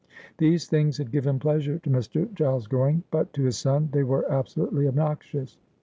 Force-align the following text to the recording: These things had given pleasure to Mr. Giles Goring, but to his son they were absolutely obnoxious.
These 0.39 0.65
things 0.65 0.97
had 0.97 1.11
given 1.11 1.37
pleasure 1.37 1.77
to 1.77 1.89
Mr. 1.91 2.33
Giles 2.33 2.65
Goring, 2.65 3.03
but 3.11 3.31
to 3.33 3.43
his 3.43 3.59
son 3.59 3.89
they 3.91 4.01
were 4.01 4.25
absolutely 4.31 4.87
obnoxious. 4.87 5.59